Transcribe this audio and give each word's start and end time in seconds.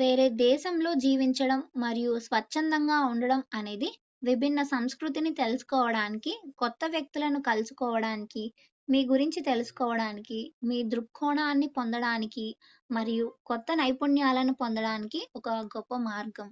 వేరే 0.00 0.26
దేశంలో 0.40 0.90
జీవించడం 1.00 1.60
మరియు 1.76 2.12
స్వచ్చంధంగా 2.26 2.98
ఉండటం 3.08 3.40
అనేది 3.54 3.88
విభిన్న 4.22 4.60
సంస్కృతిని 4.70 5.30
తెలుసుకోవడానికి 5.34 6.32
కొత్త 6.58 6.80
వ్యక్తులను 6.86 7.40
కలుసుకోవడానికి 7.42 8.44
మీ 8.88 9.00
గురించి 9.06 9.42
తెలుసుకోవడానికి 9.42 10.38
మీ 10.68 10.78
దృక్కోణాన్ని 10.88 11.68
పొందడానికి 11.76 12.46
మరియు 12.90 13.26
కొత్త 13.46 13.76
నైపుణ్యాలను 13.76 14.54
పొందడానికి 14.56 15.20
ఒక 15.34 15.46
గొప్ప 15.74 15.94
మార్గం 16.06 16.50